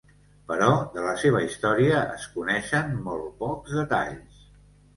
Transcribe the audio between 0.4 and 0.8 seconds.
Però